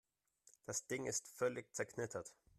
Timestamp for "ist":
1.05-1.27